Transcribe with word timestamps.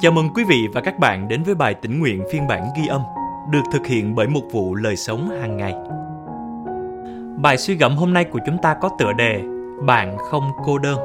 Chào 0.00 0.12
mừng 0.12 0.28
quý 0.34 0.44
vị 0.44 0.68
và 0.72 0.80
các 0.80 0.98
bạn 0.98 1.28
đến 1.28 1.42
với 1.42 1.54
bài 1.54 1.74
tĩnh 1.74 1.98
nguyện 1.98 2.24
phiên 2.32 2.46
bản 2.46 2.66
ghi 2.76 2.86
âm 2.86 3.02
được 3.50 3.62
thực 3.72 3.86
hiện 3.86 4.14
bởi 4.14 4.26
một 4.26 4.42
vụ 4.52 4.74
lời 4.74 4.96
sống 4.96 5.28
hàng 5.40 5.56
ngày. 5.56 5.74
Bài 7.42 7.58
suy 7.58 7.74
gẫm 7.74 7.96
hôm 7.96 8.12
nay 8.12 8.24
của 8.24 8.38
chúng 8.46 8.56
ta 8.62 8.76
có 8.80 8.90
tựa 8.98 9.12
đề 9.12 9.42
Bạn 9.86 10.16
không 10.30 10.50
cô 10.66 10.78
đơn 10.78 10.98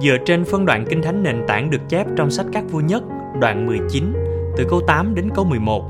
dựa 0.00 0.16
trên 0.26 0.44
phân 0.44 0.66
đoạn 0.66 0.84
kinh 0.90 1.02
thánh 1.02 1.22
nền 1.22 1.44
tảng 1.46 1.70
được 1.70 1.80
chép 1.88 2.06
trong 2.16 2.30
sách 2.30 2.46
các 2.52 2.64
vua 2.70 2.80
nhất 2.80 3.02
đoạn 3.40 3.66
19 3.66 4.12
từ 4.56 4.64
câu 4.70 4.80
8 4.86 5.14
đến 5.14 5.30
câu 5.34 5.44
11 5.44 5.84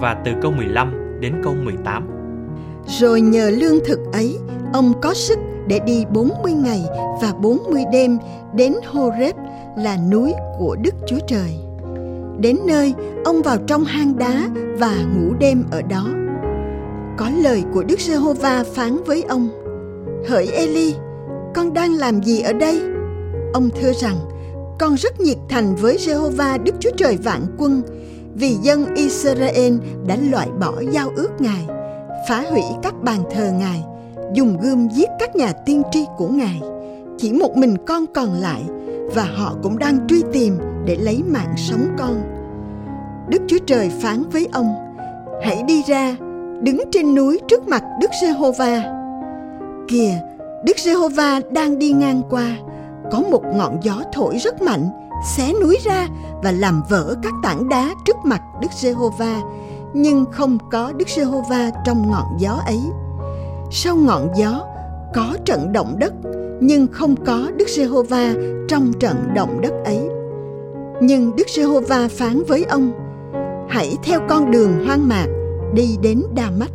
và 0.00 0.14
từ 0.14 0.32
câu 0.42 0.50
15 0.50 1.20
đến 1.20 1.34
câu 1.44 1.54
18. 1.64 2.08
Rồi 2.86 3.20
nhờ 3.20 3.50
lương 3.50 3.84
thực 3.84 3.98
ấy, 4.12 4.38
ông 4.72 4.92
có 5.00 5.14
sức 5.14 5.38
để 5.66 5.78
đi 5.86 6.04
40 6.12 6.52
ngày 6.52 6.82
và 7.22 7.32
40 7.32 7.84
đêm 7.92 8.18
đến 8.54 8.74
Horeb 8.86 9.36
là 9.76 9.96
núi 10.10 10.32
của 10.58 10.76
Đức 10.82 10.94
Chúa 11.06 11.18
Trời. 11.26 11.58
Đến 12.38 12.58
nơi, 12.66 12.94
ông 13.24 13.42
vào 13.42 13.56
trong 13.66 13.84
hang 13.84 14.18
đá 14.18 14.48
và 14.78 14.96
ngủ 15.14 15.34
đêm 15.40 15.64
ở 15.70 15.82
đó. 15.82 16.08
Có 17.16 17.30
lời 17.42 17.62
của 17.74 17.82
Đức 17.82 18.00
Giê-hô-va 18.00 18.64
phán 18.74 18.96
với 19.06 19.22
ông: 19.28 19.48
Hỡi 20.28 20.46
Eli, 20.46 20.94
con 21.54 21.74
đang 21.74 21.94
làm 21.94 22.22
gì 22.22 22.40
ở 22.40 22.52
đây? 22.52 22.82
Ông 23.52 23.68
thưa 23.80 23.92
rằng: 23.92 24.16
Con 24.78 24.94
rất 24.94 25.20
nhiệt 25.20 25.38
thành 25.48 25.74
với 25.74 25.98
Giê-hô-va 25.98 26.58
Đức 26.64 26.74
Chúa 26.80 26.90
Trời 26.96 27.16
vạn 27.16 27.40
quân, 27.58 27.82
vì 28.34 28.54
dân 28.54 28.94
Israel 28.94 29.74
đã 30.06 30.16
loại 30.30 30.48
bỏ 30.60 30.72
giao 30.90 31.10
ước 31.16 31.30
Ngài, 31.38 31.66
phá 32.28 32.44
hủy 32.50 32.62
các 32.82 32.94
bàn 33.02 33.22
thờ 33.34 33.50
Ngài, 33.58 33.84
dùng 34.34 34.56
gươm 34.60 34.88
giết 34.88 35.08
các 35.18 35.36
nhà 35.36 35.52
tiên 35.52 35.82
tri 35.90 36.06
của 36.16 36.28
Ngài. 36.28 36.60
Chỉ 37.18 37.32
một 37.32 37.56
mình 37.56 37.76
con 37.86 38.04
còn 38.14 38.32
lại 38.32 38.62
và 39.14 39.24
họ 39.36 39.54
cũng 39.62 39.78
đang 39.78 40.06
truy 40.08 40.22
tìm 40.32 40.58
để 40.84 40.96
lấy 40.96 41.22
mạng 41.26 41.54
sống 41.56 41.88
con. 41.98 42.22
Đức 43.28 43.42
Chúa 43.48 43.58
Trời 43.66 43.90
phán 44.00 44.22
với 44.32 44.48
ông: 44.52 44.74
Hãy 45.42 45.62
đi 45.62 45.82
ra, 45.86 46.16
đứng 46.62 46.80
trên 46.92 47.14
núi 47.14 47.40
trước 47.48 47.68
mặt 47.68 47.84
Đức 48.00 48.10
Giê-hô-va. 48.22 48.82
Kìa, 49.88 50.12
Đức 50.64 50.78
Giê-hô-va 50.78 51.40
đang 51.50 51.78
đi 51.78 51.92
ngang 51.92 52.22
qua, 52.30 52.56
có 53.10 53.22
một 53.30 53.42
ngọn 53.54 53.78
gió 53.82 54.02
thổi 54.12 54.38
rất 54.38 54.62
mạnh, 54.62 54.88
xé 55.36 55.52
núi 55.62 55.78
ra 55.84 56.06
và 56.42 56.52
làm 56.52 56.82
vỡ 56.88 57.14
các 57.22 57.32
tảng 57.42 57.68
đá 57.68 57.90
trước 58.06 58.16
mặt 58.24 58.42
Đức 58.60 58.68
Giê-hô-va, 58.80 59.40
nhưng 59.94 60.24
không 60.30 60.58
có 60.70 60.92
Đức 60.96 61.08
Giê-hô-va 61.08 61.70
trong 61.84 62.10
ngọn 62.10 62.26
gió 62.38 62.60
ấy. 62.66 62.80
Sau 63.74 63.96
ngọn 63.96 64.28
gió 64.36 64.66
có 65.14 65.36
trận 65.44 65.72
động 65.72 65.96
đất, 65.98 66.12
nhưng 66.60 66.86
không 66.92 67.24
có 67.26 67.50
Đức 67.56 67.68
Giê-hô-va 67.68 68.34
trong 68.68 68.92
trận 69.00 69.16
động 69.34 69.60
đất 69.60 69.72
ấy. 69.84 70.00
Nhưng 71.00 71.36
Đức 71.36 71.48
Giê-hô-va 71.48 72.08
phán 72.10 72.42
với 72.48 72.64
ông: 72.64 72.92
Hãy 73.68 73.96
theo 74.02 74.20
con 74.28 74.50
đường 74.50 74.86
hoang 74.86 75.08
mạc 75.08 75.26
đi 75.74 75.96
đến 76.02 76.22
Đa 76.34 76.50
Mách. 76.50 76.70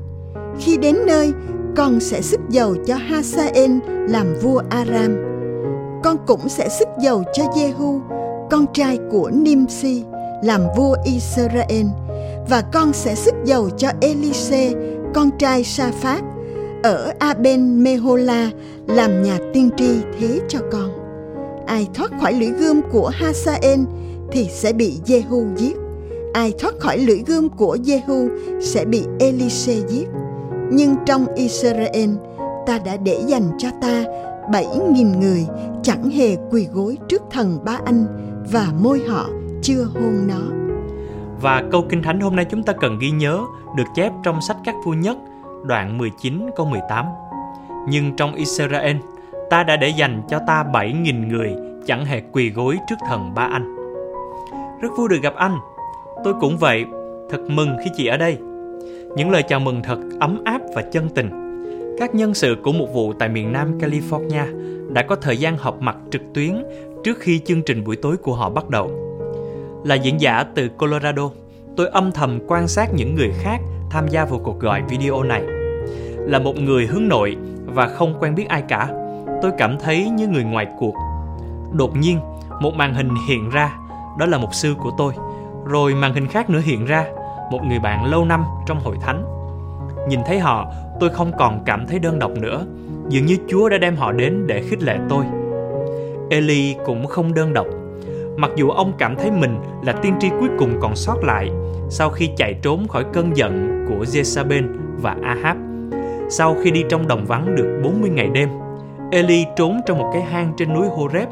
Khi 0.60 0.78
đến 0.78 0.96
nơi, 1.08 1.32
con 1.76 2.00
sẽ 2.00 2.22
sức 2.22 2.40
dầu 2.50 2.76
cho 2.86 2.96
Hasael 2.96 3.72
làm 3.88 4.36
vua 4.42 4.62
Aram. 4.70 5.16
Con 6.04 6.18
cũng 6.28 6.50
sẽ 6.50 6.70
sức 6.70 6.88
dầu 7.02 7.24
cho 7.34 7.44
Jehu, 7.44 8.00
con 8.52 8.66
trai 8.74 9.00
của 9.12 9.30
Nimsi, 9.34 10.04
làm 10.44 10.62
vua 10.78 10.96
Israel. 11.06 11.86
Và 12.50 12.64
con 12.74 12.94
sẽ 12.94 13.16
sức 13.16 13.36
dầu 13.46 13.70
cho 13.70 13.90
Elise, 14.02 14.74
con 15.14 15.30
trai 15.40 15.64
Sa-phát, 15.64 16.22
ở 16.84 17.14
Aben 17.20 17.84
Mehola 17.84 18.52
làm 18.88 19.24
nhà 19.24 19.38
tiên 19.54 19.70
tri 19.78 19.90
thế 20.20 20.40
cho 20.48 20.60
con. 20.72 20.90
Ai 21.68 21.88
thoát 21.94 22.12
khỏi 22.22 22.34
lưỡi 22.34 22.50
gươm 22.50 22.82
của 22.92 23.12
Hasael 23.14 23.80
thì 24.32 24.48
sẽ 24.52 24.74
bị 24.74 25.00
Jehu 25.06 25.56
giết. 25.56 25.78
Ai 26.34 26.54
thoát 26.60 26.80
khỏi 26.80 26.98
lưỡi 26.98 27.24
gươm 27.28 27.50
của 27.50 27.78
Jehu 27.86 28.30
sẽ 28.62 28.86
bị 28.86 29.04
Elise 29.20 29.74
giết. 29.88 30.08
Nhưng 30.72 30.96
trong 31.06 31.26
Israel, 31.36 32.10
ta 32.66 32.80
đã 32.86 32.98
để 32.98 33.22
dành 33.28 33.52
cho 33.58 33.70
ta 33.82 34.04
bảy 34.52 34.68
nghìn 34.92 35.20
người 35.20 35.46
chẳng 35.84 36.10
hề 36.10 36.36
quỳ 36.52 36.68
gối 36.74 36.98
trước 37.10 37.22
thần 37.32 37.60
ba 37.66 37.80
anh 37.86 38.06
và 38.52 38.68
môi 38.80 39.02
họ 39.08 39.30
chưa 39.62 39.84
hôn 39.94 40.28
nó. 40.28 40.42
Và 41.42 41.64
câu 41.72 41.86
kinh 41.90 42.04
thánh 42.04 42.20
hôm 42.20 42.36
nay 42.36 42.46
chúng 42.52 42.64
ta 42.64 42.74
cần 42.74 43.00
ghi 43.00 43.12
nhớ 43.12 43.40
được 43.76 43.84
chép 43.96 44.12
trong 44.24 44.42
sách 44.42 44.58
các 44.66 44.76
vua 44.86 44.94
nhất 44.94 45.18
đoạn 45.64 45.98
19 45.98 46.50
câu 46.56 46.66
18. 46.66 47.06
Nhưng 47.88 48.16
trong 48.16 48.36
Israel, 48.36 48.98
ta 49.50 49.64
đã 49.64 49.78
để 49.78 49.90
dành 49.90 50.22
cho 50.30 50.40
ta 50.48 50.64
7.000 50.74 51.28
người 51.28 51.56
chẳng 51.86 52.06
hề 52.06 52.22
quỳ 52.32 52.50
gối 52.50 52.78
trước 52.90 52.96
thần 53.08 53.34
ba 53.36 53.44
anh. 53.44 53.76
Rất 54.82 54.90
vui 54.98 55.10
được 55.10 55.20
gặp 55.22 55.36
anh. 55.36 55.58
Tôi 56.24 56.34
cũng 56.42 56.58
vậy, 56.58 56.86
thật 57.30 57.42
mừng 57.48 57.78
khi 57.84 57.92
chị 57.98 58.08
ở 58.08 58.18
đây. 58.18 58.38
Những 59.16 59.32
lời 59.32 59.44
chào 59.44 59.60
mừng 59.60 59.84
thật 59.84 60.00
ấm 60.20 60.42
áp 60.46 60.62
và 60.76 60.82
chân 60.82 61.10
tình. 61.10 61.30
Các 62.00 62.16
nhân 62.16 62.34
sự 62.34 62.56
của 62.64 62.72
một 62.72 62.88
vụ 62.94 63.14
tại 63.14 63.30
miền 63.30 63.54
Nam 63.54 63.78
California 63.80 64.46
đã 64.94 65.02
có 65.02 65.16
thời 65.16 65.38
gian 65.38 65.58
họp 65.58 65.82
mặt 65.82 65.98
trực 66.12 66.22
tuyến 66.34 66.64
trước 67.04 67.20
khi 67.20 67.40
chương 67.40 67.62
trình 67.62 67.84
buổi 67.84 67.96
tối 67.96 68.18
của 68.18 68.34
họ 68.34 68.50
bắt 68.50 68.70
đầu. 68.70 68.92
Là 69.84 69.96
diễn 69.96 70.22
giả 70.22 70.46
từ 70.56 70.70
Colorado, 70.70 71.30
tôi 71.76 71.88
âm 71.88 72.12
thầm 72.12 72.40
quan 72.48 72.68
sát 72.68 72.90
những 72.94 73.16
người 73.16 73.32
khác 73.42 73.60
tham 73.90 74.08
gia 74.08 74.26
vào 74.26 74.40
cuộc 74.44 74.60
gọi 74.60 74.82
video 74.90 75.24
này. 75.24 75.44
Là 76.18 76.40
một 76.40 76.56
người 76.56 76.86
hướng 76.86 77.08
nội 77.08 77.38
và 77.66 77.88
không 77.88 78.14
quen 78.20 78.36
biết 78.36 78.50
ai 78.50 78.62
cả, 78.62 78.88
tôi 79.42 79.52
cảm 79.58 79.78
thấy 79.80 80.10
như 80.10 80.28
người 80.28 80.44
ngoài 80.44 80.68
cuộc. 80.80 80.94
Đột 81.74 81.98
nhiên, 81.98 82.20
một 82.62 82.72
màn 82.76 82.94
hình 82.94 83.10
hiện 83.30 83.50
ra, 83.50 83.78
đó 84.20 84.26
là 84.26 84.38
mục 84.38 84.54
sư 84.54 84.76
của 84.80 84.92
tôi. 84.98 85.14
Rồi 85.66 85.94
màn 85.96 86.14
hình 86.14 86.28
khác 86.28 86.50
nữa 86.50 86.62
hiện 86.64 86.86
ra, 86.86 87.06
một 87.52 87.60
người 87.64 87.80
bạn 87.80 88.06
lâu 88.06 88.26
năm 88.26 88.44
trong 88.66 88.80
hội 88.80 88.98
thánh. 89.02 89.24
Nhìn 90.10 90.20
thấy 90.26 90.40
họ, 90.40 90.66
tôi 91.00 91.10
không 91.10 91.32
còn 91.38 91.64
cảm 91.66 91.86
thấy 91.88 92.00
đơn 92.00 92.20
độc 92.20 92.32
nữa, 92.32 92.66
dường 93.10 93.26
như 93.26 93.38
Chúa 93.48 93.70
đã 93.70 93.78
đem 93.78 93.96
họ 93.96 94.12
đến 94.12 94.48
để 94.48 94.64
khích 94.70 94.84
lệ 94.84 94.98
tôi. 95.10 95.26
Eli 96.30 96.76
cũng 96.86 97.08
không 97.08 97.34
đơn 97.34 97.54
độc. 97.54 97.68
Mặc 98.38 98.52
dù 98.56 98.70
ông 98.70 98.94
cảm 98.98 99.16
thấy 99.16 99.32
mình 99.32 99.60
là 99.84 99.94
tiên 99.94 100.14
tri 100.20 100.30
cuối 100.40 100.50
cùng 100.60 100.80
còn 100.82 100.96
sót 100.96 101.24
lại 101.24 101.52
sau 101.90 102.10
khi 102.10 102.30
chạy 102.38 102.54
trốn 102.62 102.88
khỏi 102.88 103.06
cơn 103.14 103.38
giận 103.38 103.86
của 103.90 104.04
Jezabel 104.04 104.64
và 105.02 105.16
Ahab. 105.24 105.58
Sau 106.30 106.56
khi 106.64 106.72
đi 106.72 106.84
trong 106.90 107.08
đồng 107.08 107.26
vắng 107.26 107.56
được 107.56 107.82
40 107.84 108.10
ngày 108.10 108.30
đêm, 108.34 108.50
Eli 109.12 109.46
trốn 109.56 109.80
trong 109.86 109.98
một 109.98 110.10
cái 110.14 110.22
hang 110.22 110.54
trên 110.58 110.74
núi 110.74 110.88
Horeb. 110.88 111.28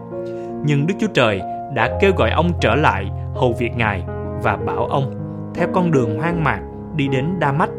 Nhưng 0.65 0.87
Đức 0.87 0.93
Chúa 0.99 1.07
Trời 1.13 1.41
đã 1.75 1.97
kêu 2.01 2.11
gọi 2.17 2.31
ông 2.31 2.51
trở 2.61 2.75
lại 2.75 3.11
hầu 3.35 3.53
việc 3.53 3.71
Ngài 3.77 4.03
và 4.43 4.55
bảo 4.55 4.85
ông 4.85 5.13
theo 5.55 5.67
con 5.73 5.91
đường 5.91 6.19
hoang 6.19 6.43
mạc 6.43 6.59
đi 6.95 7.07
đến 7.07 7.25
Đa 7.39 7.51
Mách. 7.51 7.69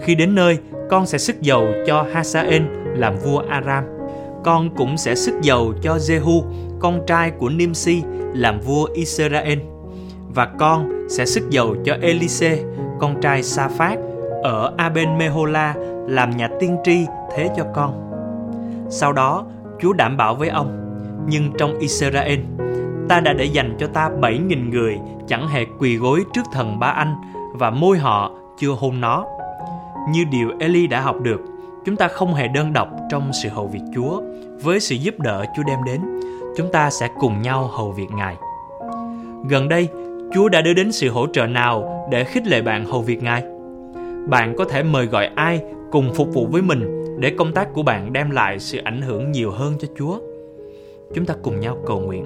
Khi 0.00 0.14
đến 0.14 0.34
nơi, 0.34 0.58
con 0.90 1.06
sẽ 1.06 1.18
sức 1.18 1.42
dầu 1.42 1.68
cho 1.86 2.06
Hasael 2.12 2.62
làm 2.94 3.16
vua 3.16 3.42
Aram. 3.48 3.84
Con 4.44 4.70
cũng 4.76 4.96
sẽ 4.96 5.14
sức 5.14 5.34
dầu 5.42 5.72
cho 5.82 5.96
Jehu, 5.96 6.42
con 6.80 7.00
trai 7.06 7.30
của 7.30 7.48
Nimsi, 7.48 8.02
làm 8.34 8.60
vua 8.60 8.88
Israel. 8.94 9.58
Và 10.34 10.46
con 10.58 11.06
sẽ 11.08 11.26
sức 11.26 11.50
dầu 11.50 11.76
cho 11.84 11.96
Elise, 12.00 12.58
con 12.98 13.20
trai 13.20 13.42
Sa 13.42 13.68
Phát, 13.68 13.98
ở 14.42 14.72
Aben 14.76 15.18
Mehola 15.18 15.74
làm 16.06 16.36
nhà 16.36 16.48
tiên 16.60 16.76
tri 16.84 17.06
thế 17.36 17.50
cho 17.56 17.64
con. 17.74 18.10
Sau 18.90 19.12
đó, 19.12 19.44
Chúa 19.80 19.92
đảm 19.92 20.16
bảo 20.16 20.34
với 20.34 20.48
ông, 20.48 20.78
nhưng 21.28 21.52
trong 21.58 21.78
Israel, 21.78 22.40
ta 23.08 23.20
đã 23.20 23.32
để 23.32 23.44
dành 23.44 23.76
cho 23.78 23.86
ta 23.86 24.10
bảy 24.20 24.38
nghìn 24.38 24.70
người 24.70 24.98
chẳng 25.28 25.48
hề 25.48 25.66
quỳ 25.78 25.96
gối 25.96 26.24
trước 26.34 26.42
thần 26.52 26.78
ba 26.78 26.86
anh 26.86 27.14
và 27.52 27.70
môi 27.70 27.98
họ 27.98 28.30
chưa 28.58 28.72
hôn 28.78 29.00
nó. 29.00 29.26
Như 30.10 30.24
điều 30.30 30.50
Eli 30.58 30.86
đã 30.86 31.00
học 31.00 31.16
được, 31.22 31.40
chúng 31.84 31.96
ta 31.96 32.08
không 32.08 32.34
hề 32.34 32.48
đơn 32.48 32.72
độc 32.72 32.88
trong 33.10 33.30
sự 33.42 33.48
hầu 33.48 33.66
việc 33.66 33.82
Chúa. 33.94 34.22
Với 34.62 34.80
sự 34.80 34.94
giúp 34.94 35.20
đỡ 35.20 35.44
Chúa 35.56 35.62
đem 35.66 35.78
đến, 35.86 36.00
chúng 36.56 36.72
ta 36.72 36.90
sẽ 36.90 37.08
cùng 37.20 37.42
nhau 37.42 37.66
hầu 37.66 37.92
việc 37.92 38.08
Ngài. 38.16 38.36
Gần 39.48 39.68
đây, 39.68 39.88
Chúa 40.34 40.48
đã 40.48 40.60
đưa 40.60 40.74
đến 40.74 40.92
sự 40.92 41.10
hỗ 41.10 41.26
trợ 41.26 41.46
nào 41.46 42.08
để 42.10 42.24
khích 42.24 42.46
lệ 42.46 42.62
bạn 42.62 42.84
hầu 42.84 43.02
việc 43.02 43.22
Ngài? 43.22 43.44
Bạn 44.28 44.54
có 44.58 44.64
thể 44.64 44.82
mời 44.82 45.06
gọi 45.06 45.26
ai 45.34 45.60
cùng 45.90 46.14
phục 46.14 46.34
vụ 46.34 46.46
với 46.46 46.62
mình 46.62 47.04
để 47.18 47.34
công 47.38 47.52
tác 47.52 47.72
của 47.72 47.82
bạn 47.82 48.12
đem 48.12 48.30
lại 48.30 48.58
sự 48.58 48.78
ảnh 48.84 49.02
hưởng 49.02 49.32
nhiều 49.32 49.50
hơn 49.50 49.74
cho 49.80 49.88
Chúa. 49.98 50.18
Chúng 51.14 51.26
ta 51.26 51.34
cùng 51.42 51.60
nhau 51.60 51.78
cầu 51.86 52.00
nguyện. 52.00 52.24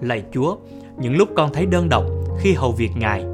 Lạy 0.00 0.22
Chúa, 0.32 0.56
những 0.96 1.16
lúc 1.16 1.28
con 1.36 1.52
thấy 1.52 1.66
đơn 1.66 1.88
độc 1.88 2.04
khi 2.38 2.52
hầu 2.52 2.72
việc 2.72 2.90
Ngài, 2.96 3.24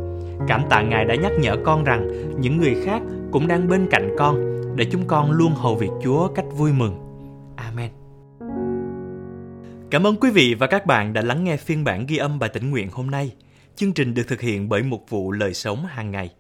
cảm 0.49 0.63
tạ 0.71 0.83
Ngài 0.83 1.05
đã 1.05 1.15
nhắc 1.15 1.33
nhở 1.41 1.57
con 1.65 1.85
rằng 1.85 2.09
những 2.41 2.57
người 2.57 2.75
khác 2.85 3.03
cũng 3.31 3.49
đang 3.49 3.69
bên 3.69 3.87
cạnh 3.91 4.17
con 4.19 4.48
để 4.79 4.87
chúng 4.93 5.07
con 5.07 5.31
luôn 5.31 5.55
hầu 5.55 5.77
việc 5.77 5.91
Chúa 6.03 6.29
cách 6.29 6.45
vui 6.57 6.73
mừng. 6.73 6.99
Amen. 7.57 7.91
Cảm 9.91 10.07
ơn 10.07 10.17
quý 10.17 10.31
vị 10.31 10.55
và 10.55 10.67
các 10.67 10.87
bạn 10.87 11.13
đã 11.13 11.23
lắng 11.23 11.45
nghe 11.45 11.57
phiên 11.57 11.85
bản 11.85 12.07
ghi 12.07 12.17
âm 12.17 12.39
bài 12.39 12.51
tĩnh 12.53 12.71
nguyện 12.71 12.89
hôm 12.93 13.11
nay. 13.11 13.33
Chương 13.77 13.93
trình 13.93 14.15
được 14.15 14.23
thực 14.29 14.41
hiện 14.41 14.69
bởi 14.69 14.83
một 14.83 15.01
vụ 15.09 15.33
lời 15.33 15.55
sống 15.55 15.87
hàng 15.87 16.11
ngày. 16.11 16.31